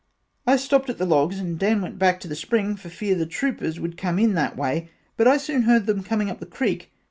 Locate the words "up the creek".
6.31-6.91